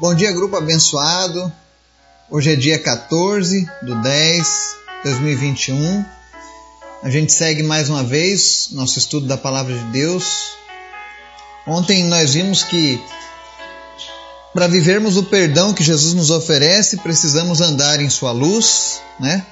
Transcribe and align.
Bom 0.00 0.14
dia, 0.14 0.32
grupo 0.32 0.56
abençoado. 0.56 1.52
Hoje 2.30 2.54
é 2.54 2.56
dia 2.56 2.78
14 2.78 3.68
do 3.82 4.00
10 4.00 4.76
2021. 5.04 6.02
A 7.02 7.10
gente 7.10 7.34
segue 7.34 7.62
mais 7.62 7.90
uma 7.90 8.02
vez 8.02 8.68
nosso 8.72 8.98
estudo 8.98 9.26
da 9.26 9.36
palavra 9.36 9.76
de 9.76 9.84
Deus. 9.92 10.52
Ontem 11.66 12.02
nós 12.04 12.32
vimos 12.32 12.62
que 12.62 12.98
para 14.54 14.66
vivermos 14.66 15.18
o 15.18 15.24
perdão 15.24 15.74
que 15.74 15.84
Jesus 15.84 16.14
nos 16.14 16.30
oferece, 16.30 16.96
precisamos 16.96 17.60
andar 17.60 18.00
em 18.00 18.08
Sua 18.08 18.32
luz, 18.32 19.02
né? 19.20 19.44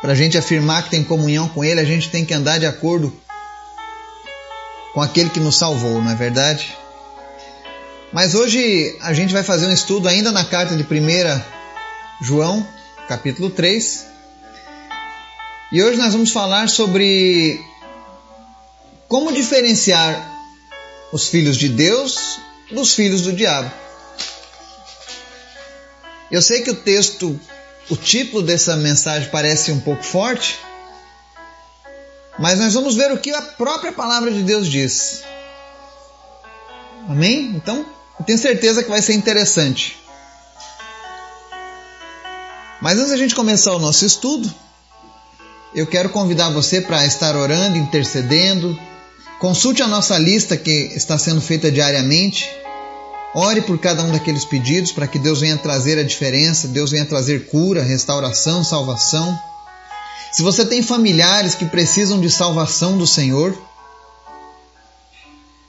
Para 0.00 0.14
a 0.14 0.16
gente 0.16 0.36
afirmar 0.36 0.82
que 0.82 0.90
tem 0.90 1.04
comunhão 1.04 1.48
com 1.48 1.64
Ele, 1.64 1.78
a 1.78 1.84
gente 1.84 2.10
tem 2.10 2.24
que 2.24 2.34
andar 2.34 2.58
de 2.58 2.66
acordo 2.66 3.16
com 4.92 5.00
aquele 5.00 5.30
que 5.30 5.38
nos 5.38 5.56
salvou, 5.56 6.02
não 6.02 6.10
é 6.10 6.16
verdade? 6.16 6.76
Mas 8.12 8.34
hoje 8.34 8.96
a 9.00 9.12
gente 9.12 9.32
vai 9.32 9.42
fazer 9.42 9.66
um 9.66 9.72
estudo 9.72 10.08
ainda 10.08 10.30
na 10.30 10.44
carta 10.44 10.76
de 10.76 10.82
1 10.82 11.42
João, 12.22 12.66
capítulo 13.08 13.50
3. 13.50 14.06
E 15.72 15.82
hoje 15.82 15.98
nós 15.98 16.12
vamos 16.12 16.30
falar 16.30 16.68
sobre 16.68 17.60
como 19.08 19.32
diferenciar 19.32 20.32
os 21.12 21.28
filhos 21.28 21.56
de 21.56 21.68
Deus 21.68 22.38
dos 22.70 22.94
filhos 22.94 23.22
do 23.22 23.32
diabo. 23.32 23.70
Eu 26.30 26.40
sei 26.40 26.62
que 26.62 26.70
o 26.70 26.76
texto, 26.76 27.38
o 27.90 27.96
título 27.96 28.42
dessa 28.42 28.76
mensagem 28.76 29.28
parece 29.30 29.72
um 29.72 29.80
pouco 29.80 30.02
forte, 30.02 30.58
mas 32.38 32.58
nós 32.58 32.74
vamos 32.74 32.94
ver 32.94 33.12
o 33.12 33.18
que 33.18 33.32
a 33.32 33.42
própria 33.42 33.92
palavra 33.92 34.30
de 34.30 34.42
Deus 34.42 34.68
diz. 34.68 35.22
Amém? 37.08 37.52
Então, 37.54 37.86
eu 38.18 38.24
tenho 38.24 38.38
certeza 38.38 38.82
que 38.82 38.88
vai 38.88 39.00
ser 39.00 39.14
interessante. 39.14 39.96
Mas 42.80 42.98
antes 42.98 43.10
da 43.10 43.16
gente 43.16 43.34
começar 43.34 43.72
o 43.72 43.78
nosso 43.78 44.04
estudo, 44.04 44.52
eu 45.74 45.86
quero 45.86 46.08
convidar 46.08 46.50
você 46.50 46.80
para 46.80 47.04
estar 47.06 47.36
orando, 47.36 47.76
intercedendo. 47.78 48.78
Consulte 49.38 49.82
a 49.82 49.88
nossa 49.88 50.18
lista 50.18 50.56
que 50.56 50.90
está 50.94 51.18
sendo 51.18 51.40
feita 51.40 51.70
diariamente. 51.70 52.50
Ore 53.34 53.60
por 53.60 53.78
cada 53.78 54.02
um 54.02 54.10
daqueles 54.10 54.44
pedidos 54.44 54.92
para 54.92 55.06
que 55.06 55.18
Deus 55.18 55.40
venha 55.40 55.58
trazer 55.58 55.98
a 55.98 56.02
diferença, 56.02 56.68
Deus 56.68 56.90
venha 56.90 57.04
trazer 57.04 57.46
cura, 57.46 57.82
restauração, 57.82 58.64
salvação. 58.64 59.38
Se 60.32 60.42
você 60.42 60.64
tem 60.64 60.82
familiares 60.82 61.54
que 61.54 61.66
precisam 61.66 62.20
de 62.20 62.30
salvação 62.30 62.96
do 62.96 63.06
Senhor, 63.06 63.56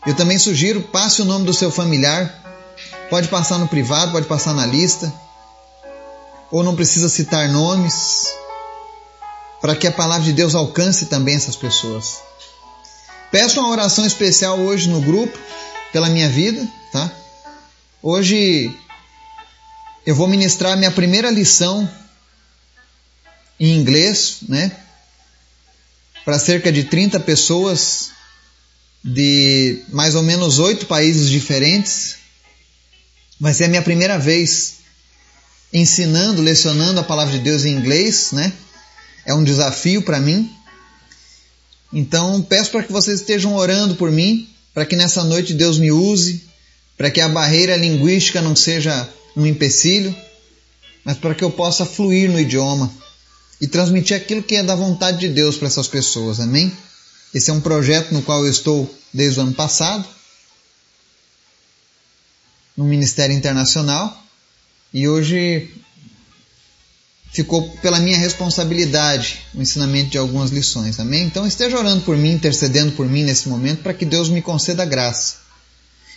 eu 0.06 0.16
também 0.16 0.38
sugiro, 0.38 0.82
passe 0.82 1.22
o 1.22 1.26
nome 1.26 1.46
do 1.46 1.54
seu 1.54 1.72
familiar. 1.72 2.44
Pode 3.10 3.28
passar 3.28 3.58
no 3.58 3.68
privado, 3.68 4.12
pode 4.12 4.28
passar 4.28 4.54
na 4.54 4.66
lista. 4.66 5.12
Ou 6.52 6.64
não 6.64 6.76
precisa 6.76 7.10
citar 7.10 7.50
nomes. 7.50 8.34
Para 9.60 9.76
que 9.76 9.88
a 9.88 9.92
palavra 9.92 10.24
de 10.24 10.34
Deus 10.34 10.56
alcance 10.56 11.08
também 11.08 11.36
essas 11.36 11.56
pessoas. 11.56 12.22
Peço 13.32 13.60
uma 13.60 13.70
oração 13.70 14.06
especial 14.06 14.58
hoje 14.60 14.88
no 14.88 15.02
grupo, 15.02 15.38
pela 15.92 16.10
minha 16.10 16.30
vida, 16.30 16.66
tá? 16.92 17.12
Hoje 18.02 18.74
eu 20.06 20.16
vou 20.16 20.28
ministrar 20.28 20.78
minha 20.78 20.92
primeira 20.92 21.30
lição 21.30 21.90
em 23.60 23.74
inglês, 23.74 24.38
né? 24.48 24.72
Para 26.24 26.40
cerca 26.40 26.72
de 26.72 26.86
30 26.86 27.20
pessoas 27.20 28.12
de 29.04 29.84
mais 29.90 30.16
ou 30.16 30.24
menos 30.24 30.60
oito 30.60 30.86
países 30.86 31.30
diferentes. 31.30 32.16
Vai 33.40 33.54
ser 33.54 33.66
a 33.66 33.68
minha 33.68 33.82
primeira 33.82 34.18
vez 34.18 34.78
ensinando, 35.72 36.42
lecionando 36.42 37.00
a 37.00 37.04
palavra 37.04 37.38
de 37.38 37.44
Deus 37.44 37.66
em 37.66 37.74
inglês, 37.74 38.32
né? 38.32 38.54
É 39.26 39.34
um 39.34 39.44
desafio 39.44 40.02
para 40.02 40.20
mim. 40.20 40.52
Então 41.92 42.42
peço 42.42 42.72
para 42.72 42.84
que 42.84 42.92
vocês 42.92 43.20
estejam 43.20 43.56
orando 43.56 43.96
por 43.96 44.12
mim, 44.12 44.50
para 44.74 44.86
que 44.86 44.96
nessa 44.96 45.24
noite 45.24 45.54
Deus 45.54 45.78
me 45.78 45.92
use, 45.92 46.44
para 46.98 47.12
que 47.12 47.22
a 47.22 47.30
barreira 47.30 47.76
linguística 47.76 48.42
não 48.42 48.56
seja 48.56 49.08
um 49.36 49.46
empecilho, 49.46 50.16
mas 51.04 51.18
para 51.18 51.36
que 51.36 51.44
eu 51.44 51.52
possa 51.52 51.86
fluir 51.86 52.30
no 52.30 52.40
idioma 52.40 52.92
e 53.62 53.68
transmitir 53.68 54.18
aquilo 54.18 54.44
que 54.44 54.56
é 54.56 54.64
da 54.64 54.76
vontade 54.76 55.20
de 55.20 55.30
Deus 55.30 55.56
para 55.56 55.68
essas 55.68 55.88
pessoas. 55.88 56.40
Amém? 56.40 56.72
Esse 57.34 57.50
é 57.50 57.54
um 57.54 57.62
projeto 57.62 58.14
no 58.14 58.22
qual 58.22 58.46
eu 58.46 58.52
estou 58.52 58.94
desde 59.14 59.40
o 59.40 59.44
ano 59.44 59.54
passado, 59.54 60.08
no 62.76 62.86
Ministério 62.86 63.36
Internacional, 63.36 64.24
e 64.94 65.08
hoje 65.08 65.70
ficou 67.32 67.70
pela 67.78 68.00
minha 68.00 68.18
responsabilidade 68.18 69.40
o 69.54 69.62
ensinamento 69.62 70.12
de 70.12 70.18
algumas 70.18 70.52
lições. 70.52 71.00
Amém? 71.00 71.24
Então 71.24 71.46
esteja 71.46 71.78
orando 71.78 72.04
por 72.04 72.16
mim, 72.16 72.32
intercedendo 72.32 72.94
por 72.94 73.08
mim 73.08 73.24
nesse 73.24 73.50
momento, 73.50 73.84
para 73.84 73.94
que 73.94 74.06
Deus 74.06 74.30
me 74.30 74.42
conceda 74.42 74.86
graça. 74.86 75.38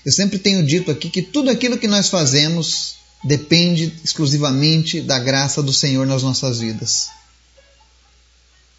Eu 0.04 0.12
sempre 0.12 0.38
tenho 0.38 0.64
dito 0.64 0.90
aqui 0.90 1.10
que 1.10 1.20
tudo 1.20 1.50
aquilo 1.50 1.76
que 1.76 1.88
nós 1.88 2.08
fazemos 2.08 2.94
depende 3.22 3.92
exclusivamente 4.02 5.00
da 5.00 5.18
graça 5.18 5.62
do 5.62 5.72
Senhor 5.72 6.06
nas 6.06 6.22
nossas 6.22 6.60
vidas. 6.60 7.08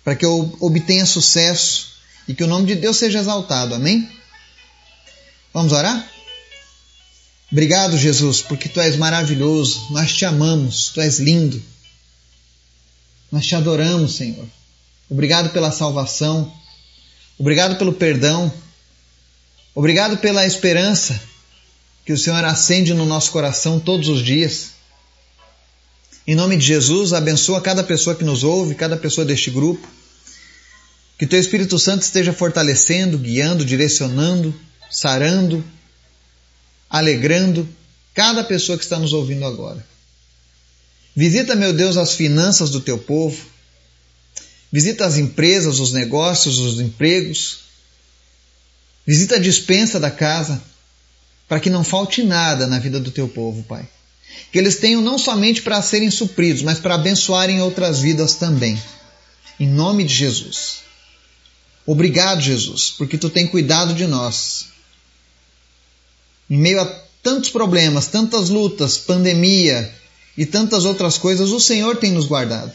Para 0.03 0.15
que 0.15 0.25
eu 0.25 0.57
obtenha 0.59 1.05
sucesso 1.05 1.91
e 2.27 2.33
que 2.33 2.43
o 2.43 2.47
nome 2.47 2.67
de 2.67 2.75
Deus 2.75 2.97
seja 2.97 3.19
exaltado. 3.19 3.75
Amém? 3.75 4.09
Vamos 5.53 5.73
orar? 5.73 6.09
Obrigado, 7.51 7.97
Jesus, 7.97 8.41
porque 8.41 8.69
tu 8.69 8.79
és 8.79 8.95
maravilhoso, 8.95 9.87
nós 9.89 10.13
te 10.13 10.23
amamos, 10.23 10.89
tu 10.89 11.01
és 11.01 11.19
lindo. 11.19 11.61
Nós 13.29 13.45
te 13.45 13.55
adoramos, 13.55 14.15
Senhor. 14.15 14.47
Obrigado 15.09 15.49
pela 15.49 15.71
salvação, 15.71 16.53
obrigado 17.37 17.75
pelo 17.75 17.91
perdão, 17.91 18.51
obrigado 19.75 20.17
pela 20.17 20.45
esperança 20.45 21.19
que 22.05 22.13
o 22.13 22.17
Senhor 22.17 22.43
acende 22.45 22.93
no 22.93 23.05
nosso 23.05 23.31
coração 23.31 23.79
todos 23.79 24.07
os 24.07 24.23
dias. 24.23 24.71
Em 26.25 26.35
nome 26.35 26.55
de 26.55 26.65
Jesus, 26.65 27.11
abençoa 27.11 27.59
cada 27.59 27.83
pessoa 27.83 28.15
que 28.15 28.23
nos 28.23 28.45
ouve, 28.45 28.75
cada 28.75 28.95
pessoa 28.95 29.25
deste 29.25 29.51
grupo. 29.51 29.85
Que 31.21 31.27
teu 31.27 31.39
Espírito 31.39 31.77
Santo 31.77 32.01
esteja 32.01 32.33
fortalecendo, 32.33 33.15
guiando, 33.15 33.63
direcionando, 33.63 34.59
sarando, 34.89 35.63
alegrando 36.89 37.69
cada 38.11 38.43
pessoa 38.43 38.75
que 38.75 38.83
está 38.83 38.97
nos 38.97 39.13
ouvindo 39.13 39.45
agora. 39.45 39.85
Visita, 41.15 41.55
meu 41.55 41.73
Deus, 41.73 41.95
as 41.95 42.15
finanças 42.15 42.71
do 42.71 42.81
teu 42.81 42.97
povo. 42.97 43.39
Visita 44.71 45.05
as 45.05 45.17
empresas, 45.17 45.77
os 45.77 45.93
negócios, 45.93 46.57
os 46.57 46.79
empregos. 46.79 47.65
Visita 49.05 49.35
a 49.35 49.39
dispensa 49.39 49.99
da 49.99 50.09
casa, 50.09 50.59
para 51.47 51.59
que 51.59 51.69
não 51.69 51.83
falte 51.83 52.23
nada 52.23 52.65
na 52.65 52.79
vida 52.79 52.99
do 52.99 53.11
teu 53.11 53.27
povo, 53.27 53.61
Pai. 53.61 53.87
Que 54.51 54.57
eles 54.57 54.77
tenham 54.77 55.03
não 55.03 55.19
somente 55.19 55.61
para 55.61 55.83
serem 55.83 56.09
supridos, 56.09 56.63
mas 56.63 56.79
para 56.79 56.95
abençoarem 56.95 57.61
outras 57.61 57.99
vidas 57.99 58.33
também. 58.33 58.81
Em 59.59 59.67
nome 59.67 60.03
de 60.03 60.15
Jesus. 60.15 60.81
Obrigado, 61.85 62.41
Jesus, 62.41 62.93
porque 62.97 63.17
tu 63.17 63.29
tem 63.29 63.47
cuidado 63.47 63.93
de 63.93 64.05
nós. 64.05 64.67
Em 66.49 66.57
meio 66.57 66.81
a 66.81 66.85
tantos 67.23 67.49
problemas, 67.49 68.07
tantas 68.07 68.49
lutas, 68.49 68.97
pandemia 68.97 69.93
e 70.37 70.45
tantas 70.45 70.85
outras 70.85 71.17
coisas, 71.17 71.49
o 71.51 71.59
Senhor 71.59 71.97
tem 71.97 72.11
nos 72.11 72.25
guardado. 72.25 72.73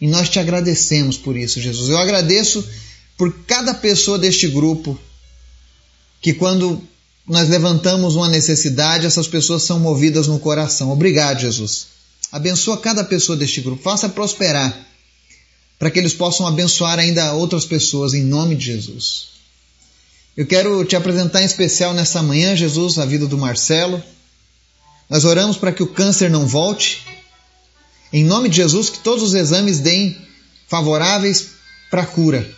E 0.00 0.06
nós 0.06 0.28
te 0.28 0.38
agradecemos 0.38 1.16
por 1.16 1.36
isso, 1.36 1.60
Jesus. 1.60 1.88
Eu 1.88 1.98
agradeço 1.98 2.66
por 3.16 3.32
cada 3.46 3.72
pessoa 3.72 4.18
deste 4.18 4.48
grupo 4.48 4.98
que 6.20 6.34
quando 6.34 6.82
nós 7.26 7.48
levantamos 7.48 8.16
uma 8.16 8.28
necessidade, 8.28 9.06
essas 9.06 9.26
pessoas 9.26 9.62
são 9.62 9.78
movidas 9.78 10.26
no 10.26 10.38
coração. 10.38 10.90
Obrigado, 10.90 11.40
Jesus. 11.40 11.86
Abençoa 12.30 12.76
cada 12.76 13.04
pessoa 13.04 13.36
deste 13.36 13.60
grupo, 13.60 13.82
faça 13.82 14.08
prosperar 14.08 14.76
para 15.78 15.90
que 15.90 15.98
eles 15.98 16.14
possam 16.14 16.46
abençoar 16.46 16.98
ainda 16.98 17.32
outras 17.32 17.64
pessoas 17.64 18.14
em 18.14 18.22
nome 18.22 18.54
de 18.54 18.66
Jesus. 18.66 19.28
Eu 20.36 20.46
quero 20.46 20.84
te 20.84 20.96
apresentar 20.96 21.42
em 21.42 21.46
especial 21.46 21.94
nessa 21.94 22.22
manhã, 22.22 22.56
Jesus, 22.56 22.98
a 22.98 23.04
vida 23.04 23.26
do 23.26 23.38
Marcelo. 23.38 24.02
Nós 25.08 25.24
oramos 25.24 25.56
para 25.56 25.72
que 25.72 25.82
o 25.82 25.86
câncer 25.86 26.28
não 26.28 26.46
volte. 26.46 27.06
Em 28.12 28.24
nome 28.24 28.48
de 28.48 28.56
Jesus, 28.56 28.90
que 28.90 28.98
todos 28.98 29.22
os 29.22 29.34
exames 29.34 29.78
deem 29.78 30.16
favoráveis 30.66 31.50
para 31.90 32.02
a 32.02 32.06
cura. 32.06 32.48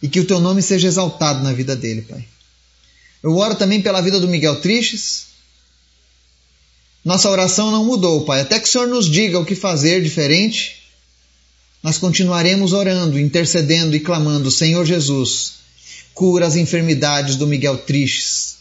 E 0.00 0.08
que 0.08 0.20
o 0.20 0.26
teu 0.26 0.38
nome 0.38 0.62
seja 0.62 0.86
exaltado 0.86 1.42
na 1.42 1.52
vida 1.52 1.74
dele, 1.74 2.02
Pai. 2.02 2.24
Eu 3.22 3.36
oro 3.36 3.54
também 3.54 3.80
pela 3.80 4.00
vida 4.00 4.20
do 4.20 4.28
Miguel 4.28 4.60
Tristes. 4.60 5.28
Nossa 7.04 7.28
oração 7.28 7.70
não 7.70 7.84
mudou, 7.84 8.24
Pai. 8.24 8.42
Até 8.42 8.60
que 8.60 8.68
o 8.68 8.70
Senhor 8.70 8.86
nos 8.86 9.10
diga 9.10 9.40
o 9.40 9.44
que 9.44 9.54
fazer 9.54 10.02
diferente 10.02 10.83
nós 11.84 11.98
continuaremos 11.98 12.72
orando, 12.72 13.20
intercedendo 13.20 13.94
e 13.94 14.00
clamando: 14.00 14.50
Senhor 14.50 14.86
Jesus, 14.86 15.56
cura 16.14 16.46
as 16.46 16.56
enfermidades 16.56 17.36
do 17.36 17.46
Miguel 17.46 17.76
Tristes. 17.76 18.54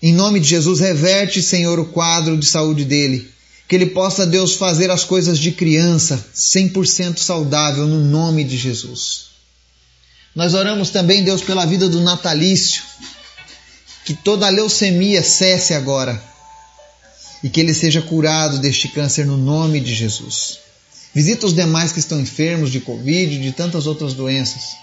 Em 0.00 0.14
nome 0.14 0.40
de 0.40 0.48
Jesus, 0.48 0.80
reverte, 0.80 1.42
Senhor, 1.42 1.78
o 1.78 1.84
quadro 1.84 2.38
de 2.38 2.46
saúde 2.46 2.86
dele. 2.86 3.30
Que 3.68 3.74
ele 3.74 3.86
possa, 3.86 4.26
Deus, 4.26 4.54
fazer 4.54 4.90
as 4.90 5.04
coisas 5.04 5.38
de 5.38 5.52
criança, 5.52 6.22
100% 6.34 7.18
saudável, 7.18 7.86
no 7.86 8.02
nome 8.02 8.42
de 8.42 8.56
Jesus. 8.56 9.26
Nós 10.34 10.54
oramos 10.54 10.88
também, 10.88 11.24
Deus, 11.24 11.42
pela 11.42 11.66
vida 11.66 11.90
do 11.90 12.00
natalício. 12.00 12.82
Que 14.06 14.14
toda 14.14 14.48
leucemia 14.48 15.22
cesse 15.22 15.74
agora. 15.74 16.22
E 17.42 17.50
que 17.50 17.60
ele 17.60 17.74
seja 17.74 18.00
curado 18.00 18.58
deste 18.58 18.88
câncer 18.88 19.26
no 19.26 19.36
nome 19.36 19.80
de 19.80 19.94
Jesus. 19.94 20.64
Visita 21.14 21.46
os 21.46 21.54
demais 21.54 21.92
que 21.92 22.00
estão 22.00 22.20
enfermos 22.20 22.72
de 22.72 22.80
Covid 22.80 23.38
de 23.38 23.52
tantas 23.52 23.86
outras 23.86 24.14
doenças. 24.14 24.76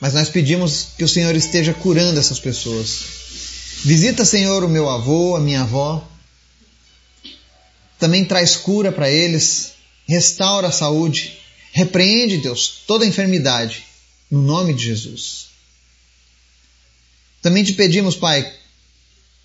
Mas 0.00 0.12
nós 0.12 0.28
pedimos 0.28 0.88
que 0.98 1.04
o 1.04 1.08
Senhor 1.08 1.36
esteja 1.36 1.72
curando 1.72 2.18
essas 2.18 2.40
pessoas. 2.40 3.04
Visita, 3.84 4.24
Senhor, 4.24 4.64
o 4.64 4.68
meu 4.68 4.88
avô, 4.88 5.36
a 5.36 5.40
minha 5.40 5.60
avó. 5.60 6.04
Também 7.96 8.24
traz 8.24 8.56
cura 8.56 8.90
para 8.90 9.08
eles. 9.08 9.74
Restaura 10.04 10.68
a 10.68 10.72
saúde. 10.72 11.38
Repreende, 11.72 12.38
Deus, 12.38 12.82
toda 12.88 13.06
enfermidade. 13.06 13.84
No 14.28 14.42
nome 14.42 14.74
de 14.74 14.86
Jesus. 14.86 15.46
Também 17.40 17.62
te 17.62 17.74
pedimos, 17.74 18.16
Pai, 18.16 18.52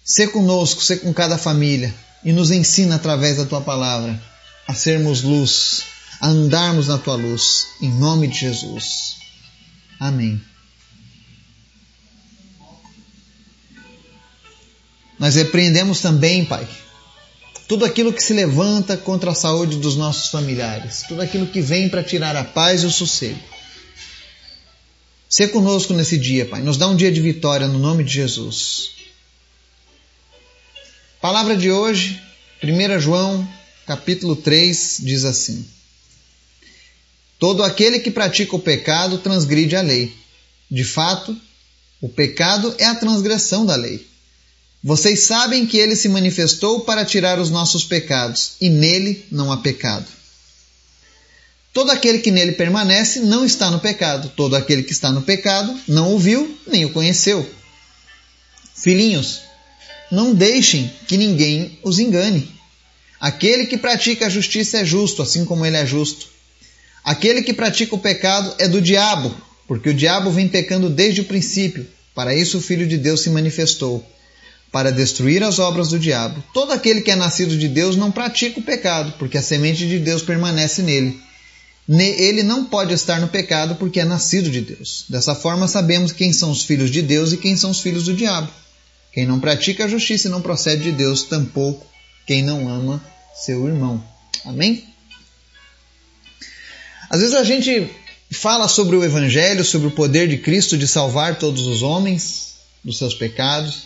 ser 0.03 0.31
conosco, 0.31 0.83
ser 0.83 1.01
com 1.01 1.13
cada 1.13 1.37
família 1.37 1.93
e 2.23 2.31
nos 2.31 2.51
ensina 2.51 2.95
através 2.95 3.37
da 3.37 3.45
tua 3.45 3.61
palavra 3.61 4.19
a 4.67 4.73
sermos 4.73 5.21
luz, 5.21 5.83
a 6.19 6.27
andarmos 6.27 6.87
na 6.87 6.97
tua 6.97 7.15
luz, 7.15 7.67
em 7.81 7.89
nome 7.89 8.27
de 8.27 8.39
Jesus. 8.39 9.17
Amém. 9.99 10.41
Nós 15.19 15.35
repreendemos 15.35 16.01
também, 16.01 16.43
Pai, 16.43 16.67
tudo 17.67 17.85
aquilo 17.85 18.11
que 18.11 18.21
se 18.21 18.33
levanta 18.33 18.97
contra 18.97 19.31
a 19.31 19.35
saúde 19.35 19.77
dos 19.77 19.95
nossos 19.95 20.29
familiares, 20.29 21.03
tudo 21.07 21.21
aquilo 21.21 21.47
que 21.47 21.61
vem 21.61 21.89
para 21.89 22.03
tirar 22.03 22.35
a 22.35 22.43
paz 22.43 22.83
e 22.83 22.85
o 22.85 22.91
sossego. 22.91 23.39
Ser 25.29 25.49
conosco 25.49 25.93
nesse 25.93 26.17
dia, 26.17 26.45
Pai. 26.45 26.61
Nos 26.61 26.77
dá 26.77 26.87
um 26.87 26.95
dia 26.95 27.11
de 27.11 27.21
vitória 27.21 27.67
no 27.67 27.79
nome 27.79 28.03
de 28.03 28.13
Jesus. 28.13 28.94
Palavra 31.25 31.57
de 31.57 31.71
hoje, 31.71 32.21
1 32.63 32.99
João, 32.99 33.49
capítulo 33.87 34.35
3, 34.35 34.97
diz 34.99 35.25
assim: 35.25 35.65
Todo 37.39 37.63
aquele 37.63 37.97
que 37.97 38.11
pratica 38.11 38.55
o 38.55 38.59
pecado 38.59 39.17
transgride 39.17 39.75
a 39.75 39.81
lei. 39.81 40.15
De 40.69 40.83
fato, 40.83 41.35
o 41.99 42.07
pecado 42.07 42.75
é 42.77 42.85
a 42.85 42.93
transgressão 42.93 43.65
da 43.65 43.75
lei. 43.75 44.07
Vocês 44.83 45.21
sabem 45.21 45.65
que 45.65 45.79
ele 45.79 45.95
se 45.95 46.07
manifestou 46.07 46.81
para 46.81 47.03
tirar 47.03 47.39
os 47.39 47.49
nossos 47.49 47.83
pecados, 47.83 48.51
e 48.61 48.69
nele 48.69 49.25
não 49.31 49.51
há 49.51 49.57
pecado. 49.57 50.05
Todo 51.73 51.89
aquele 51.89 52.19
que 52.19 52.29
nele 52.29 52.51
permanece 52.51 53.21
não 53.21 53.43
está 53.43 53.71
no 53.71 53.79
pecado. 53.79 54.31
Todo 54.35 54.55
aquele 54.55 54.83
que 54.83 54.91
está 54.91 55.11
no 55.11 55.23
pecado 55.23 55.75
não 55.87 56.13
o 56.13 56.19
viu 56.19 56.55
nem 56.67 56.85
o 56.85 56.91
conheceu. 56.91 57.51
Filhinhos, 58.75 59.41
não 60.11 60.33
deixem 60.33 60.91
que 61.07 61.17
ninguém 61.17 61.79
os 61.83 61.99
engane. 61.99 62.49
Aquele 63.19 63.65
que 63.65 63.77
pratica 63.77 64.27
a 64.27 64.29
justiça 64.29 64.79
é 64.79 64.85
justo, 64.85 65.21
assim 65.21 65.45
como 65.45 65.65
ele 65.65 65.77
é 65.77 65.85
justo. 65.85 66.27
Aquele 67.03 67.41
que 67.41 67.53
pratica 67.53 67.95
o 67.95 67.99
pecado 67.99 68.53
é 68.57 68.67
do 68.67 68.81
diabo, 68.81 69.35
porque 69.67 69.89
o 69.89 69.93
diabo 69.93 70.31
vem 70.31 70.47
pecando 70.47 70.89
desde 70.89 71.21
o 71.21 71.25
princípio. 71.25 71.87
Para 72.13 72.35
isso 72.35 72.57
o 72.57 72.61
Filho 72.61 72.87
de 72.87 72.97
Deus 72.97 73.21
se 73.21 73.29
manifestou, 73.29 74.05
para 74.71 74.91
destruir 74.91 75.43
as 75.43 75.59
obras 75.59 75.89
do 75.89 75.99
diabo. 75.99 76.43
Todo 76.53 76.71
aquele 76.71 77.01
que 77.01 77.11
é 77.11 77.15
nascido 77.15 77.57
de 77.57 77.67
Deus 77.67 77.95
não 77.95 78.11
pratica 78.11 78.59
o 78.59 78.63
pecado, 78.63 79.13
porque 79.19 79.37
a 79.37 79.41
semente 79.41 79.87
de 79.87 79.99
Deus 79.99 80.21
permanece 80.21 80.81
nele. 80.81 81.19
Ele 81.87 82.41
não 82.41 82.65
pode 82.65 82.93
estar 82.93 83.19
no 83.21 83.27
pecado 83.27 83.75
porque 83.75 83.99
é 83.99 84.05
nascido 84.05 84.49
de 84.49 84.61
Deus. 84.61 85.05
Dessa 85.07 85.35
forma 85.35 85.67
sabemos 85.67 86.11
quem 86.11 86.33
são 86.33 86.49
os 86.49 86.63
filhos 86.63 86.89
de 86.89 87.01
Deus 87.01 87.31
e 87.31 87.37
quem 87.37 87.55
são 87.55 87.69
os 87.69 87.79
filhos 87.79 88.05
do 88.05 88.13
diabo. 88.13 88.49
Quem 89.15 89.25
não 89.25 89.39
pratica 89.39 89.85
a 89.85 89.87
justiça 89.87 90.27
e 90.27 90.31
não 90.31 90.41
procede 90.41 90.83
de 90.83 90.91
Deus, 90.91 91.23
tampouco 91.23 91.87
quem 92.27 92.43
não 92.43 92.67
ama 92.67 93.01
seu 93.33 93.65
irmão. 93.65 94.03
Amém? 94.43 94.83
Às 97.09 97.21
vezes 97.21 97.33
a 97.33 97.45
gente 97.45 97.89
fala 98.29 98.67
sobre 98.67 98.97
o 98.97 99.05
Evangelho, 99.05 99.63
sobre 99.63 99.87
o 99.87 99.91
poder 99.91 100.27
de 100.27 100.37
Cristo 100.37 100.77
de 100.77 100.85
salvar 100.85 101.39
todos 101.39 101.65
os 101.65 101.81
homens 101.81 102.55
dos 102.83 102.97
seus 102.97 103.13
pecados. 103.13 103.83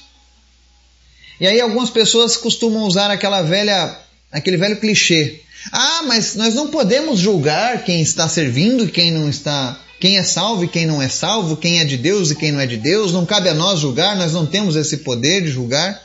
E 1.39 1.45
aí 1.45 1.61
algumas 1.61 1.91
pessoas 1.91 2.35
costumam 2.35 2.85
usar 2.85 3.11
aquela 3.11 3.43
velha, 3.43 3.99
aquele 4.31 4.57
velho 4.57 4.79
clichê. 4.79 5.41
Ah, 5.71 6.01
mas 6.07 6.33
nós 6.33 6.55
não 6.55 6.69
podemos 6.69 7.19
julgar 7.19 7.83
quem 7.83 8.01
está 8.01 8.27
servindo 8.27 8.85
e 8.85 8.91
quem 8.91 9.11
não 9.11 9.29
está, 9.29 9.79
quem 9.99 10.17
é 10.17 10.23
salvo 10.23 10.63
e 10.63 10.67
quem 10.67 10.85
não 10.85 11.01
é 11.01 11.09
salvo, 11.09 11.57
quem 11.57 11.79
é 11.79 11.85
de 11.85 11.97
Deus 11.97 12.31
e 12.31 12.35
quem 12.35 12.51
não 12.51 12.59
é 12.59 12.65
de 12.65 12.77
Deus. 12.77 13.11
Não 13.11 13.25
cabe 13.25 13.49
a 13.49 13.53
nós 13.53 13.79
julgar, 13.79 14.15
nós 14.15 14.33
não 14.33 14.45
temos 14.45 14.75
esse 14.75 14.97
poder 14.97 15.43
de 15.43 15.49
julgar. 15.49 16.01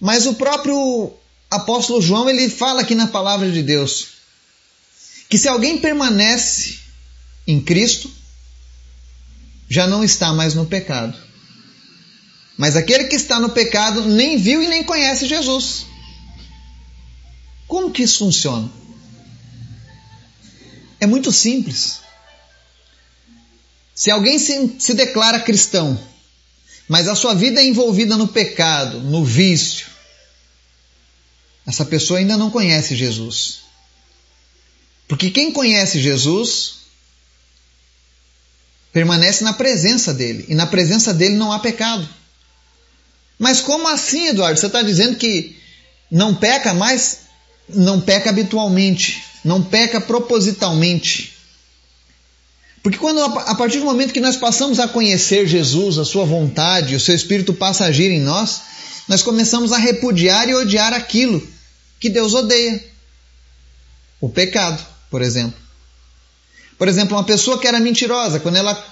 Mas 0.00 0.26
o 0.26 0.34
próprio 0.34 1.12
apóstolo 1.50 2.02
João 2.02 2.28
ele 2.28 2.48
fala 2.48 2.80
aqui 2.80 2.94
na 2.94 3.06
palavra 3.06 3.50
de 3.50 3.62
Deus 3.62 4.12
que 5.32 5.38
se 5.38 5.48
alguém 5.48 5.78
permanece 5.78 6.80
em 7.46 7.58
Cristo, 7.58 8.10
já 9.66 9.86
não 9.86 10.04
está 10.04 10.30
mais 10.30 10.52
no 10.52 10.66
pecado. 10.66 11.16
Mas 12.58 12.76
aquele 12.76 13.04
que 13.04 13.16
está 13.16 13.40
no 13.40 13.48
pecado 13.48 14.04
nem 14.04 14.36
viu 14.36 14.62
e 14.62 14.68
nem 14.68 14.84
conhece 14.84 15.26
Jesus. 15.26 15.86
Como 17.66 17.90
que 17.90 18.02
isso 18.02 18.18
funciona? 18.18 18.70
É 21.00 21.06
muito 21.06 21.32
simples. 21.32 22.00
Se 23.94 24.10
alguém 24.10 24.38
se, 24.38 24.76
se 24.78 24.94
declara 24.94 25.40
cristão, 25.40 25.98
mas 26.88 27.08
a 27.08 27.14
sua 27.14 27.34
vida 27.34 27.60
é 27.60 27.64
envolvida 27.64 28.16
no 28.16 28.28
pecado, 28.28 29.00
no 29.00 29.24
vício, 29.24 29.86
essa 31.66 31.84
pessoa 31.84 32.18
ainda 32.18 32.36
não 32.36 32.50
conhece 32.50 32.96
Jesus. 32.96 33.60
Porque 35.06 35.30
quem 35.30 35.52
conhece 35.52 36.00
Jesus 36.00 36.82
permanece 38.92 39.42
na 39.42 39.52
presença 39.52 40.12
dele, 40.12 40.44
e 40.48 40.54
na 40.54 40.66
presença 40.66 41.14
dele 41.14 41.36
não 41.36 41.52
há 41.52 41.58
pecado. 41.58 42.08
Mas 43.38 43.60
como 43.60 43.88
assim, 43.88 44.28
Eduardo? 44.28 44.58
Você 44.58 44.66
está 44.66 44.82
dizendo 44.82 45.16
que 45.16 45.56
não 46.10 46.34
peca 46.34 46.74
mais? 46.74 47.20
Não 47.68 48.00
peca 48.00 48.30
habitualmente, 48.30 49.24
não 49.44 49.62
peca 49.62 50.00
propositalmente. 50.00 51.31
Porque 52.82 52.98
quando 52.98 53.22
a 53.22 53.54
partir 53.54 53.78
do 53.78 53.84
momento 53.84 54.12
que 54.12 54.20
nós 54.20 54.36
passamos 54.36 54.80
a 54.80 54.88
conhecer 54.88 55.46
Jesus, 55.46 55.98
a 55.98 56.04
sua 56.04 56.24
vontade, 56.24 56.96
o 56.96 57.00
seu 57.00 57.14
espírito 57.14 57.54
passa 57.54 57.84
a 57.84 57.88
agir 57.88 58.10
em 58.10 58.20
nós, 58.20 58.60
nós 59.06 59.22
começamos 59.22 59.72
a 59.72 59.78
repudiar 59.78 60.48
e 60.48 60.54
odiar 60.54 60.92
aquilo 60.92 61.46
que 62.00 62.10
Deus 62.10 62.34
odeia. 62.34 62.82
O 64.20 64.28
pecado, 64.28 64.84
por 65.10 65.22
exemplo. 65.22 65.60
Por 66.76 66.88
exemplo, 66.88 67.16
uma 67.16 67.24
pessoa 67.24 67.58
que 67.60 67.68
era 67.68 67.78
mentirosa, 67.78 68.40
quando 68.40 68.56
ela 68.56 68.84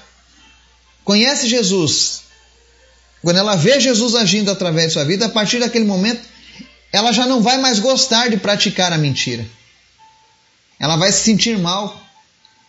conhece 1.04 1.49
Jesus, 1.49 2.23
quando 3.23 3.38
ela 3.38 3.56
vê 3.56 3.80
Jesus 3.80 4.14
agindo 4.14 4.50
através 4.50 4.88
de 4.88 4.92
sua 4.92 5.04
vida, 5.04 5.26
a 5.26 5.28
partir 5.28 5.59
daquele 5.59 5.85
momento, 5.85 6.23
ela 6.92 7.12
já 7.12 7.26
não 7.26 7.42
vai 7.42 7.59
mais 7.59 7.80
gostar 7.80 8.30
de 8.30 8.37
praticar 8.37 8.92
a 8.92 8.99
mentira. 8.99 9.44
Ela 10.78 10.97
vai 10.97 11.11
se 11.11 11.25
sentir 11.25 11.59
mal, 11.59 12.00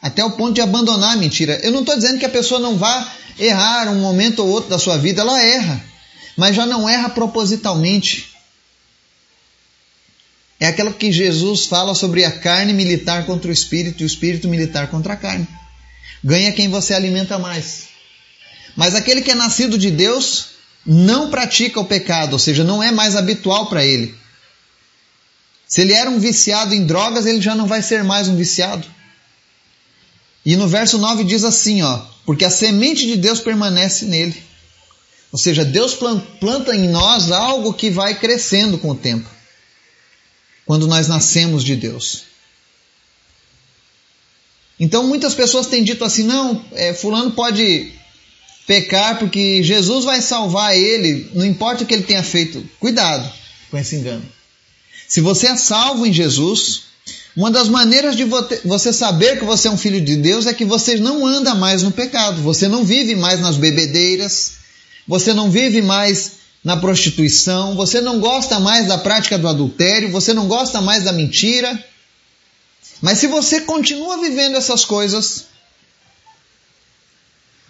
até 0.01 0.23
o 0.23 0.31
ponto 0.31 0.53
de 0.53 0.61
abandonar 0.61 1.13
a 1.13 1.17
mentira. 1.17 1.59
Eu 1.63 1.71
não 1.71 1.81
estou 1.81 1.95
dizendo 1.95 2.17
que 2.17 2.25
a 2.25 2.29
pessoa 2.29 2.59
não 2.59 2.77
vá 2.77 3.13
errar 3.37 3.87
um 3.89 3.99
momento 3.99 4.39
ou 4.39 4.49
outro 4.49 4.69
da 4.69 4.79
sua 4.79 4.97
vida, 4.97 5.21
ela 5.21 5.41
erra, 5.41 5.83
mas 6.35 6.55
já 6.55 6.65
não 6.65 6.89
erra 6.89 7.09
propositalmente. 7.09 8.31
É 10.59 10.67
aquela 10.67 10.91
que 10.93 11.11
Jesus 11.11 11.65
fala 11.65 11.95
sobre 11.95 12.23
a 12.23 12.31
carne 12.31 12.73
militar 12.73 13.25
contra 13.25 13.49
o 13.49 13.53
espírito 13.53 14.01
e 14.01 14.05
o 14.05 14.07
espírito 14.07 14.47
militar 14.47 14.87
contra 14.89 15.13
a 15.13 15.17
carne. 15.17 15.47
Ganha 16.23 16.51
quem 16.51 16.69
você 16.69 16.93
alimenta 16.93 17.39
mais. 17.39 17.87
Mas 18.75 18.95
aquele 18.95 19.21
que 19.21 19.31
é 19.31 19.35
nascido 19.35 19.77
de 19.77 19.89
Deus 19.89 20.51
não 20.85 21.29
pratica 21.29 21.79
o 21.79 21.85
pecado, 21.85 22.33
ou 22.33 22.39
seja, 22.39 22.63
não 22.63 22.81
é 22.81 22.91
mais 22.91 23.15
habitual 23.15 23.67
para 23.67 23.83
ele. 23.83 24.15
Se 25.67 25.81
ele 25.81 25.93
era 25.93 26.09
um 26.09 26.19
viciado 26.19 26.73
em 26.75 26.85
drogas, 26.85 27.25
ele 27.25 27.41
já 27.41 27.55
não 27.55 27.65
vai 27.65 27.81
ser 27.81 28.03
mais 28.03 28.27
um 28.27 28.35
viciado. 28.35 28.85
E 30.45 30.55
no 30.55 30.67
verso 30.67 30.97
9 30.97 31.23
diz 31.23 31.43
assim, 31.43 31.81
ó, 31.81 32.01
porque 32.25 32.45
a 32.45 32.49
semente 32.49 33.05
de 33.05 33.15
Deus 33.15 33.39
permanece 33.39 34.05
nele. 34.05 34.41
Ou 35.31 35.39
seja, 35.39 35.63
Deus 35.63 35.97
planta 36.39 36.75
em 36.75 36.89
nós 36.89 37.31
algo 37.31 37.73
que 37.73 37.89
vai 37.89 38.19
crescendo 38.19 38.77
com 38.77 38.89
o 38.89 38.95
tempo 38.95 39.29
quando 40.65 40.87
nós 40.87 41.07
nascemos 41.07 41.63
de 41.63 41.75
Deus. 41.75 42.23
Então 44.79 45.07
muitas 45.07 45.33
pessoas 45.33 45.67
têm 45.67 45.83
dito 45.83 46.03
assim: 46.03 46.23
não, 46.23 46.65
é, 46.71 46.93
Fulano 46.93 47.31
pode 47.31 47.93
pecar 48.65 49.19
porque 49.19 49.61
Jesus 49.63 50.05
vai 50.05 50.21
salvar 50.21 50.75
ele, 50.75 51.29
não 51.33 51.45
importa 51.45 51.83
o 51.83 51.85
que 51.85 51.93
ele 51.93 52.03
tenha 52.03 52.23
feito. 52.23 52.67
Cuidado 52.79 53.31
com 53.69 53.77
esse 53.77 53.95
engano. 53.95 54.25
Se 55.07 55.21
você 55.21 55.47
é 55.47 55.57
salvo 55.57 56.05
em 56.05 56.13
Jesus, 56.13 56.83
uma 57.35 57.49
das 57.49 57.69
maneiras 57.69 58.15
de 58.15 58.25
você 58.65 58.91
saber 58.91 59.39
que 59.39 59.45
você 59.45 59.67
é 59.67 59.71
um 59.71 59.77
filho 59.77 60.01
de 60.01 60.17
Deus 60.17 60.47
é 60.47 60.53
que 60.53 60.65
você 60.65 60.97
não 60.97 61.25
anda 61.25 61.55
mais 61.55 61.81
no 61.81 61.91
pecado, 61.91 62.41
você 62.41 62.67
não 62.67 62.83
vive 62.83 63.15
mais 63.15 63.39
nas 63.39 63.55
bebedeiras, 63.55 64.53
você 65.07 65.33
não 65.33 65.49
vive 65.49 65.81
mais 65.81 66.33
na 66.63 66.75
prostituição, 66.75 67.75
você 67.75 68.01
não 68.01 68.19
gosta 68.19 68.59
mais 68.59 68.87
da 68.87 68.97
prática 68.97 69.37
do 69.37 69.47
adultério, 69.47 70.11
você 70.11 70.33
não 70.33 70.47
gosta 70.47 70.81
mais 70.81 71.03
da 71.03 71.13
mentira. 71.13 71.81
Mas 73.01 73.17
se 73.17 73.27
você 73.27 73.61
continua 73.61 74.19
vivendo 74.19 74.57
essas 74.57 74.83
coisas, 74.83 75.45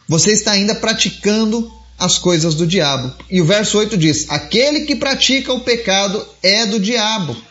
você 0.07 0.33
está 0.33 0.51
ainda 0.51 0.75
praticando 0.75 1.71
as 1.97 2.17
coisas 2.17 2.55
do 2.55 2.65
diabo. 2.65 3.15
E 3.29 3.39
o 3.39 3.45
verso 3.45 3.77
8 3.77 3.95
diz: 3.95 4.29
Aquele 4.29 4.81
que 4.81 4.95
pratica 4.95 5.53
o 5.53 5.61
pecado 5.61 6.27
é 6.41 6.65
do 6.65 6.79
diabo. 6.79 7.50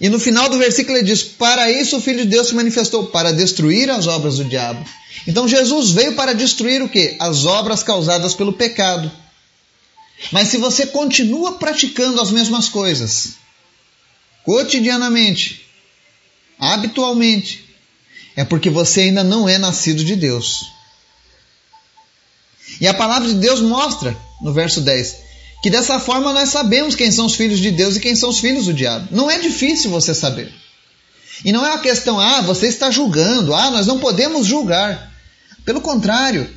E 0.00 0.08
no 0.08 0.18
final 0.18 0.48
do 0.48 0.58
versículo 0.58 0.96
ele 0.96 1.06
diz: 1.06 1.22
Para 1.22 1.70
isso 1.70 1.98
o 1.98 2.00
Filho 2.00 2.20
de 2.20 2.24
Deus 2.30 2.48
se 2.48 2.54
manifestou, 2.54 3.06
para 3.06 3.32
destruir 3.32 3.90
as 3.90 4.06
obras 4.06 4.38
do 4.38 4.44
diabo. 4.44 4.82
Então 5.26 5.46
Jesus 5.46 5.90
veio 5.90 6.14
para 6.14 6.32
destruir 6.32 6.82
o 6.82 6.88
que? 6.88 7.16
As 7.20 7.44
obras 7.44 7.82
causadas 7.82 8.34
pelo 8.34 8.54
pecado. 8.54 9.10
Mas 10.32 10.48
se 10.48 10.56
você 10.56 10.86
continua 10.86 11.52
praticando 11.52 12.20
as 12.20 12.30
mesmas 12.30 12.68
coisas, 12.68 13.34
cotidianamente, 14.44 15.66
habitualmente, 16.58 17.64
é 18.36 18.44
porque 18.44 18.70
você 18.70 19.02
ainda 19.02 19.24
não 19.24 19.48
é 19.48 19.58
nascido 19.58 20.04
de 20.04 20.16
Deus. 20.16 20.72
E 22.80 22.86
a 22.86 22.94
palavra 22.94 23.28
de 23.28 23.34
Deus 23.34 23.60
mostra, 23.60 24.16
no 24.40 24.52
verso 24.52 24.80
10, 24.80 25.29
que 25.62 25.70
dessa 25.70 25.98
forma 26.00 26.32
nós 26.32 26.48
sabemos 26.48 26.94
quem 26.94 27.10
são 27.10 27.26
os 27.26 27.34
filhos 27.34 27.58
de 27.58 27.70
Deus 27.70 27.96
e 27.96 28.00
quem 28.00 28.14
são 28.16 28.30
os 28.30 28.38
filhos 28.38 28.66
do 28.66 28.74
diabo. 28.74 29.08
Não 29.10 29.30
é 29.30 29.38
difícil 29.38 29.90
você 29.90 30.14
saber. 30.14 30.52
E 31.44 31.52
não 31.52 31.64
é 31.64 31.70
uma 31.70 31.78
questão, 31.78 32.18
ah, 32.18 32.40
você 32.40 32.66
está 32.66 32.90
julgando, 32.90 33.54
ah, 33.54 33.70
nós 33.70 33.86
não 33.86 33.98
podemos 33.98 34.46
julgar. 34.46 35.10
Pelo 35.64 35.80
contrário, 35.80 36.48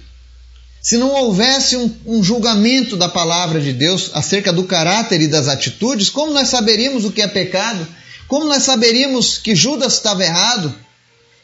se 0.81 0.97
não 0.97 1.11
houvesse 1.11 1.77
um, 1.77 1.93
um, 2.05 2.23
julgamento 2.23 2.97
da 2.97 3.07
palavra 3.07 3.59
de 3.61 3.71
Deus 3.73 4.11
acerca 4.13 4.51
do 4.51 4.63
caráter 4.63 5.21
e 5.21 5.27
das 5.27 5.47
atitudes, 5.47 6.09
como 6.09 6.33
nós 6.33 6.49
saberíamos 6.49 7.05
o 7.05 7.11
que 7.11 7.21
é 7.21 7.27
pecado? 7.27 7.87
Como 8.27 8.45
nós 8.45 8.63
saberíamos 8.63 9.37
que 9.37 9.55
Judas 9.55 9.93
estava 9.93 10.23
errado? 10.23 10.73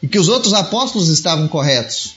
e 0.02 0.08
que 0.08 0.20
os 0.20 0.30
outros 0.30 0.54
apóstolos 0.54 1.10
estavam 1.10 1.48
corretos? 1.48 2.16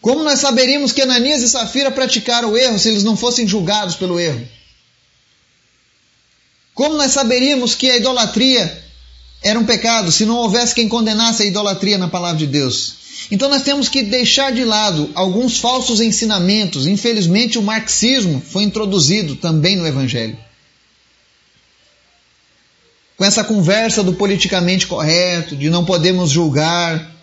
Como 0.00 0.22
nós 0.22 0.38
saberíamos 0.38 0.92
que 0.92 1.02
Ananias 1.02 1.42
e 1.42 1.48
Safira 1.48 1.90
praticaram 1.90 2.52
o 2.52 2.56
erro 2.56 2.78
se 2.78 2.88
eles 2.88 3.04
não 3.04 3.16
fossem 3.16 3.46
julgados 3.46 3.94
pelo 3.94 4.18
erro? 4.18 4.46
Como 6.74 6.96
nós 6.96 7.12
saberíamos 7.12 7.74
que 7.74 7.90
a 7.90 7.96
idolatria 7.96 8.84
era 9.42 9.58
um 9.58 9.64
pecado 9.64 10.10
se 10.10 10.24
não 10.24 10.36
houvesse 10.36 10.74
quem 10.74 10.88
condenasse 10.88 11.42
a 11.42 11.46
idolatria 11.46 11.98
na 11.98 12.08
palavra 12.08 12.38
de 12.38 12.46
Deus? 12.46 12.94
Então 13.30 13.48
nós 13.48 13.62
temos 13.62 13.88
que 13.88 14.02
deixar 14.02 14.50
de 14.50 14.64
lado 14.64 15.10
alguns 15.14 15.58
falsos 15.58 16.00
ensinamentos. 16.00 16.86
Infelizmente, 16.86 17.58
o 17.58 17.62
marxismo 17.62 18.40
foi 18.40 18.62
introduzido 18.62 19.36
também 19.36 19.76
no 19.76 19.86
Evangelho 19.86 20.38
com 23.20 23.24
essa 23.26 23.44
conversa 23.44 24.02
do 24.02 24.14
politicamente 24.14 24.86
correto, 24.86 25.54
de 25.54 25.68
não 25.68 25.84
podemos 25.84 26.30
julgar. 26.30 27.19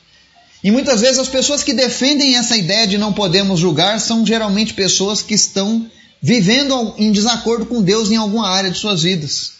E 0.67 0.71
muitas 0.71 0.99
vezes 0.99 1.17
as 1.17 1.29
pessoas 1.29 1.63
que 1.63 1.71
defendem 1.71 2.35
essa 2.35 2.57
ideia 2.57 2.85
de 2.85 2.97
não 2.97 3.13
podemos 3.13 3.57
julgar 3.57 4.01
são 4.01 4.25
geralmente 4.25 4.73
pessoas 4.73 5.21
que 5.21 5.33
estão 5.33 5.89
vivendo 6.21 6.93
em 6.97 7.09
desacordo 7.09 7.65
com 7.65 7.81
Deus 7.81 8.11
em 8.11 8.17
alguma 8.17 8.49
área 8.49 8.69
de 8.69 8.77
suas 8.77 9.01
vidas. 9.01 9.53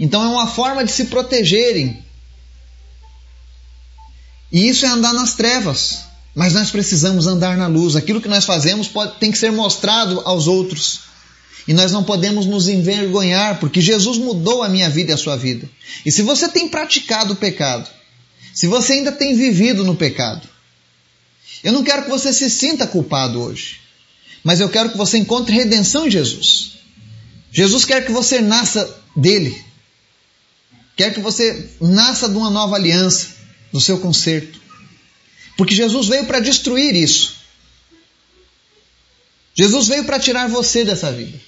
Então 0.00 0.20
é 0.24 0.26
uma 0.26 0.48
forma 0.48 0.84
de 0.84 0.90
se 0.90 1.04
protegerem. 1.04 2.04
E 4.50 4.68
isso 4.68 4.84
é 4.86 4.88
andar 4.88 5.12
nas 5.12 5.34
trevas. 5.34 6.00
Mas 6.34 6.52
nós 6.52 6.68
precisamos 6.68 7.28
andar 7.28 7.56
na 7.56 7.68
luz. 7.68 7.94
Aquilo 7.94 8.20
que 8.20 8.26
nós 8.26 8.44
fazemos 8.44 8.88
pode, 8.88 9.20
tem 9.20 9.30
que 9.30 9.38
ser 9.38 9.52
mostrado 9.52 10.22
aos 10.24 10.48
outros. 10.48 10.98
E 11.68 11.72
nós 11.72 11.92
não 11.92 12.02
podemos 12.02 12.44
nos 12.44 12.66
envergonhar, 12.66 13.60
porque 13.60 13.80
Jesus 13.80 14.18
mudou 14.18 14.64
a 14.64 14.68
minha 14.68 14.90
vida 14.90 15.12
e 15.12 15.14
a 15.14 15.16
sua 15.16 15.36
vida. 15.36 15.70
E 16.04 16.10
se 16.10 16.22
você 16.22 16.48
tem 16.48 16.68
praticado 16.68 17.34
o 17.34 17.36
pecado, 17.36 17.88
se 18.58 18.66
você 18.66 18.94
ainda 18.94 19.12
tem 19.12 19.36
vivido 19.36 19.84
no 19.84 19.94
pecado, 19.94 20.42
eu 21.62 21.72
não 21.72 21.84
quero 21.84 22.02
que 22.02 22.10
você 22.10 22.32
se 22.32 22.50
sinta 22.50 22.88
culpado 22.88 23.40
hoje, 23.40 23.78
mas 24.42 24.58
eu 24.58 24.68
quero 24.68 24.90
que 24.90 24.98
você 24.98 25.16
encontre 25.16 25.54
redenção 25.54 26.08
em 26.08 26.10
Jesus. 26.10 26.72
Jesus 27.52 27.84
quer 27.84 28.04
que 28.04 28.10
você 28.10 28.40
nasça 28.40 29.00
dele, 29.14 29.64
quer 30.96 31.14
que 31.14 31.20
você 31.20 31.70
nasça 31.80 32.28
de 32.28 32.36
uma 32.36 32.50
nova 32.50 32.74
aliança, 32.74 33.28
do 33.70 33.80
seu 33.80 34.00
conserto, 34.00 34.60
porque 35.56 35.72
Jesus 35.72 36.08
veio 36.08 36.26
para 36.26 36.40
destruir 36.40 36.96
isso. 36.96 37.36
Jesus 39.54 39.86
veio 39.86 40.02
para 40.02 40.18
tirar 40.18 40.48
você 40.48 40.84
dessa 40.84 41.12
vida. 41.12 41.40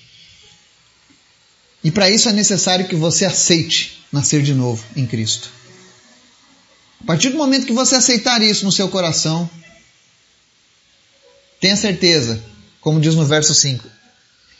E 1.83 1.90
para 1.90 2.09
isso 2.09 2.29
é 2.29 2.33
necessário 2.33 2.87
que 2.87 2.95
você 2.95 3.25
aceite 3.25 4.00
nascer 4.12 4.45
de 4.45 4.55
novo 4.55 4.85
em 4.95 5.05
Cristo. 5.05 5.59
A 7.00 7.04
partir 7.04 7.30
do 7.30 7.38
momento 7.38 7.66
que 7.66 7.73
você 7.73 7.97
aceitar 7.97 8.42
isso 8.42 8.64
no 8.64 8.73
seu 8.73 8.88
coração, 8.88 9.49
tenha 11.61 11.76
certeza, 11.76 12.42
como 12.80 13.00
diz 13.00 13.14
no 13.14 13.26
verso 13.26 13.54
5, 13.54 13.88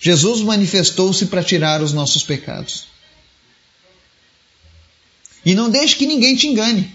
Jesus 0.01 0.41
manifestou-se 0.41 1.27
para 1.27 1.45
tirar 1.45 1.83
os 1.83 1.93
nossos 1.93 2.23
pecados. 2.23 2.85
E 5.45 5.55
não 5.55 5.71
deixe 5.71 5.97
que 5.97 6.07
ninguém 6.07 6.35
te 6.37 6.47
engane. 6.47 6.91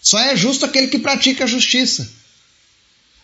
Só 0.00 0.18
é 0.18 0.36
justo 0.36 0.66
aquele 0.66 0.88
que 0.88 0.98
pratica 0.98 1.44
a 1.44 1.46
justiça. 1.46 2.10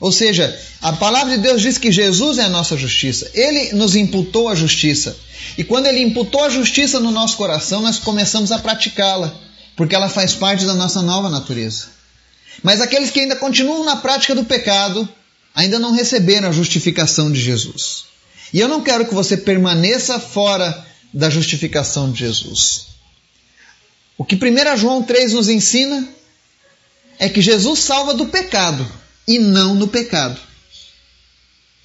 Ou 0.00 0.12
seja, 0.12 0.56
a 0.80 0.92
palavra 0.92 1.36
de 1.36 1.42
Deus 1.42 1.60
diz 1.60 1.76
que 1.76 1.90
Jesus 1.90 2.38
é 2.38 2.44
a 2.44 2.48
nossa 2.48 2.76
justiça. 2.76 3.28
Ele 3.34 3.72
nos 3.72 3.96
imputou 3.96 4.48
a 4.48 4.54
justiça. 4.54 5.16
E 5.56 5.64
quando 5.64 5.86
ele 5.86 6.00
imputou 6.00 6.44
a 6.44 6.50
justiça 6.50 7.00
no 7.00 7.10
nosso 7.10 7.36
coração, 7.36 7.82
nós 7.82 7.98
começamos 7.98 8.52
a 8.52 8.60
praticá-la, 8.60 9.36
porque 9.78 9.94
ela 9.94 10.08
faz 10.08 10.34
parte 10.34 10.66
da 10.66 10.74
nossa 10.74 11.00
nova 11.00 11.30
natureza. 11.30 11.86
Mas 12.64 12.80
aqueles 12.80 13.10
que 13.10 13.20
ainda 13.20 13.36
continuam 13.36 13.84
na 13.84 13.94
prática 13.94 14.34
do 14.34 14.44
pecado, 14.44 15.08
ainda 15.54 15.78
não 15.78 15.92
receberam 15.92 16.48
a 16.48 16.52
justificação 16.52 17.30
de 17.30 17.40
Jesus. 17.40 18.06
E 18.52 18.58
eu 18.58 18.66
não 18.66 18.82
quero 18.82 19.06
que 19.06 19.14
você 19.14 19.36
permaneça 19.36 20.18
fora 20.18 20.84
da 21.14 21.30
justificação 21.30 22.10
de 22.10 22.18
Jesus. 22.18 22.88
O 24.18 24.24
que 24.24 24.34
1 24.34 24.76
João 24.76 25.00
3 25.00 25.34
nos 25.34 25.48
ensina 25.48 26.08
é 27.16 27.28
que 27.28 27.40
Jesus 27.40 27.78
salva 27.78 28.14
do 28.14 28.26
pecado 28.26 28.84
e 29.28 29.38
não 29.38 29.76
no 29.76 29.86
pecado. 29.86 30.40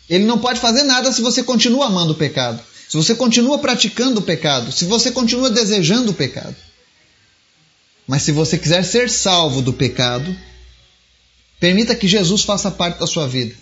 Ele 0.10 0.26
não 0.26 0.40
pode 0.40 0.60
fazer 0.60 0.82
nada 0.82 1.12
se 1.12 1.22
você 1.22 1.44
continua 1.44 1.86
amando 1.86 2.14
o 2.14 2.18
pecado, 2.18 2.60
se 2.90 2.98
você 2.98 3.14
continua 3.14 3.60
praticando 3.60 4.20
o 4.20 4.24
pecado, 4.24 4.72
se 4.72 4.86
você 4.86 5.12
continua 5.12 5.52
desejando 5.52 6.10
o 6.10 6.16
pecado. 6.16 6.56
Mas 8.08 8.24
se 8.24 8.32
você 8.32 8.58
quiser 8.58 8.84
ser 8.84 9.10
salvo 9.10 9.62
do 9.62 9.74
pecado, 9.74 10.36
permita 11.60 11.96
que 11.96 12.08
Jesus 12.08 12.44
faça 12.44 12.70
parte 12.70 13.00
da 13.00 13.08
sua 13.08 13.28
vida. 13.28 13.56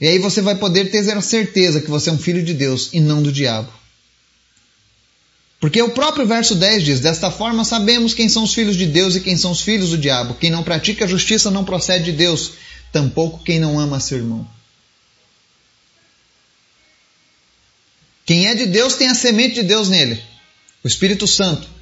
E 0.00 0.06
aí 0.06 0.18
você 0.18 0.42
vai 0.42 0.56
poder 0.56 0.90
ter 0.90 1.10
a 1.10 1.20
certeza 1.20 1.80
que 1.80 1.90
você 1.90 2.10
é 2.10 2.12
um 2.12 2.18
filho 2.18 2.42
de 2.42 2.52
Deus 2.52 2.90
e 2.92 3.00
não 3.00 3.22
do 3.22 3.32
diabo. 3.32 3.72
Porque 5.60 5.80
o 5.80 5.90
próprio 5.90 6.26
verso 6.26 6.54
10 6.54 6.82
diz: 6.82 7.00
Desta 7.00 7.30
forma 7.30 7.64
sabemos 7.64 8.12
quem 8.12 8.28
são 8.28 8.42
os 8.42 8.52
filhos 8.52 8.76
de 8.76 8.86
Deus 8.86 9.14
e 9.16 9.20
quem 9.20 9.36
são 9.36 9.50
os 9.50 9.62
filhos 9.62 9.90
do 9.90 9.98
diabo. 9.98 10.34
Quem 10.34 10.50
não 10.50 10.62
pratica 10.62 11.06
a 11.06 11.08
justiça 11.08 11.50
não 11.50 11.64
procede 11.64 12.04
de 12.04 12.12
Deus, 12.12 12.52
tampouco 12.92 13.42
quem 13.42 13.58
não 13.58 13.78
ama 13.78 13.98
seu 13.98 14.18
irmão. 14.18 14.46
Quem 18.26 18.46
é 18.46 18.54
de 18.54 18.66
Deus 18.66 18.94
tem 18.94 19.08
a 19.08 19.14
semente 19.14 19.54
de 19.54 19.62
Deus 19.62 19.88
nele. 19.88 20.22
O 20.82 20.88
Espírito 20.88 21.26
Santo 21.26 21.73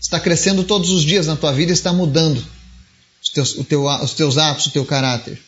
está 0.00 0.20
crescendo 0.20 0.64
todos 0.64 0.90
os 0.90 1.02
dias 1.02 1.26
na 1.26 1.36
tua 1.36 1.52
vida 1.52 1.72
está 1.72 1.92
mudando 1.92 2.44
os 3.22 3.30
teus, 3.30 3.52
teu, 3.66 3.84
os 3.84 4.14
teus 4.14 4.38
atos, 4.38 4.66
o 4.66 4.70
teu 4.70 4.84
caráter. 4.84 5.40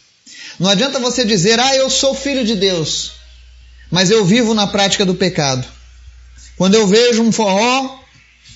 Não 0.59 0.69
adianta 0.69 0.99
você 0.99 1.25
dizer, 1.25 1.59
ah, 1.61 1.77
eu 1.77 1.89
sou 1.89 2.15
filho 2.15 2.45
de 2.45 2.57
Deus, 2.57 3.13
mas 3.91 4.11
eu 4.11 4.25
vivo 4.25 4.55
na 4.55 4.67
prática 4.67 5.05
do 5.05 5.15
pecado. 5.15 5.67
Quando 6.57 6.75
eu 6.75 6.87
vejo 6.87 7.23
um 7.23 7.31
forró, 7.31 8.01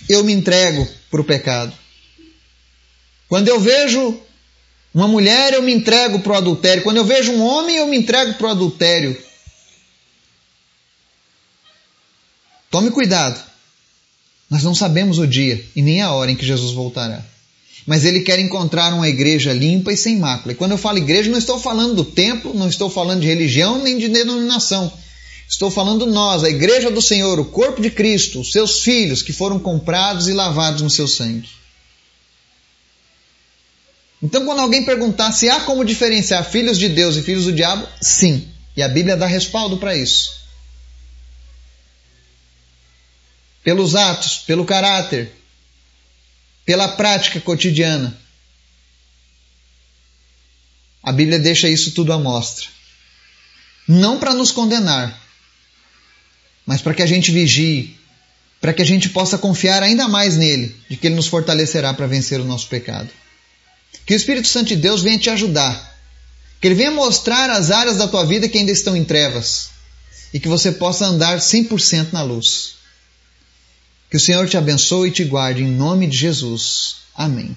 eu 0.09 0.25
me 0.25 0.33
entrego 0.33 0.89
para 1.11 1.21
o 1.21 1.25
pecado. 1.25 1.73
Quando 3.29 3.49
eu 3.49 3.61
vejo 3.61 4.21
uma 4.93 5.09
mulher, 5.09 5.55
eu 5.55 5.63
me 5.63 5.73
entrego 5.73 6.21
para 6.21 6.33
o 6.33 6.37
adultério. 6.37 6.83
Quando 6.83 6.99
eu 6.99 7.05
vejo 7.05 7.33
um 7.33 7.43
homem, 7.43 7.77
eu 7.77 7.87
me 7.87 7.97
entrego 7.97 8.35
para 8.35 8.49
o 8.49 8.51
adultério. 8.51 9.17
Tome 12.71 12.91
cuidado. 12.91 13.52
Nós 14.53 14.63
não 14.63 14.75
sabemos 14.75 15.19
o 15.19 15.27
dia 15.27 15.65
e 15.75 15.81
nem 15.81 16.03
a 16.03 16.13
hora 16.13 16.31
em 16.31 16.37
que 16.37 16.45
Jesus 16.45 16.75
voltará. 16.75 17.25
mas 17.87 18.05
ele 18.05 18.21
quer 18.21 18.39
encontrar 18.39 18.93
uma 18.93 19.09
igreja 19.09 19.51
limpa 19.51 19.91
e 19.91 19.97
sem 19.97 20.19
mácula. 20.19 20.53
E 20.53 20.55
quando 20.55 20.73
eu 20.73 20.79
falo 20.79 20.99
igreja, 20.99 21.31
não 21.31 21.39
estou 21.39 21.59
falando 21.59 21.95
do 21.95 22.05
templo, 22.05 22.53
não 22.53 22.69
estou 22.69 22.91
falando 22.91 23.23
de 23.23 23.27
religião 23.27 23.83
nem 23.83 23.97
de 23.97 24.09
denominação. 24.09 24.93
Estou 25.49 25.71
falando 25.71 26.05
nós, 26.05 26.45
a 26.45 26.51
igreja 26.51 26.91
do 26.91 27.01
Senhor, 27.01 27.41
o 27.41 27.47
corpo 27.47 27.81
de 27.81 27.91
Cristo, 27.91 28.41
os 28.41 28.53
seus 28.53 28.83
filhos 28.83 29.23
que 29.23 29.33
foram 29.33 29.59
comprados 29.59 30.29
e 30.29 30.35
lavados 30.35 30.83
no 30.83 30.91
seu 30.91 31.09
sangue. 31.09 31.49
Então, 34.23 34.45
quando 34.45 34.61
alguém 34.61 34.85
perguntar 34.85 35.33
se 35.33 35.49
há 35.49 35.61
como 35.61 35.83
diferenciar 35.83 36.45
filhos 36.45 36.79
de 36.79 36.91
Deus 36.91 37.17
e 37.17 37.23
filhos 37.23 37.47
do 37.47 37.53
diabo, 37.53 37.89
sim. 38.03 38.47
E 38.77 38.83
a 38.83 38.89
Bíblia 38.89 39.17
dá 39.17 39.27
respaldo 39.27 39.79
para 39.79 39.97
isso. 39.97 40.42
Pelos 43.63 43.95
atos, 43.95 44.39
pelo 44.39 44.65
caráter, 44.65 45.33
pela 46.65 46.89
prática 46.89 47.41
cotidiana. 47.41 48.17
A 51.03 51.13
Bíblia 51.13 51.39
deixa 51.39 51.69
isso 51.69 51.93
tudo 51.93 52.13
à 52.13 52.19
mostra. 52.19 52.67
Não 53.89 54.19
para 54.19 54.35
nos 54.35 54.53
condenar, 54.53 55.21
mas 56.65 56.81
para 56.81 56.95
que 56.95 57.03
a 57.03 57.07
gente 57.07 57.33
vigie, 57.33 57.99
para 58.61 58.73
que 58.73 58.83
a 58.83 58.85
gente 58.85 59.09
possa 59.09 59.37
confiar 59.37 59.83
ainda 59.83 60.07
mais 60.07 60.37
nele, 60.37 60.77
de 60.89 60.97
que 60.97 61.09
ele 61.09 61.17
nos 61.17 61.27
fortalecerá 61.27 61.93
para 61.93 62.07
vencer 62.07 62.41
o 62.41 62.45
nosso 62.45 62.69
pecado. 62.69 63.11
Que 64.07 64.15
o 64.15 64.17
Espírito 64.17 64.47
Santo 64.47 64.69
de 64.69 64.77
Deus 64.77 65.03
venha 65.03 65.19
te 65.19 65.31
ajudar. 65.31 65.91
Que 66.61 66.69
ele 66.69 66.77
venha 66.77 66.93
mostrar 66.93 67.51
as 67.51 67.73
áreas 67.73 67.97
da 67.97 68.07
tua 68.07 68.25
vida 68.25 68.49
que 68.49 68.59
ainda 68.59 68.71
estão 68.71 68.97
em 68.97 69.05
trevas 69.05 69.71
e 70.33 70.39
que 70.39 70.49
você 70.49 70.71
possa 70.71 71.07
andar 71.07 71.39
100% 71.39 72.13
na 72.13 72.23
luz. 72.23 72.77
Que 74.13 74.19
o 74.19 74.21
Senhor 74.21 74.47
te 74.47 74.59
abençoe 74.59 75.09
e 75.09 75.11
te 75.11 75.25
guarde 75.25 75.63
em 75.63 75.75
nome 75.75 76.07
de 76.07 76.19
Jesus. 76.19 76.97
Amém. 77.15 77.57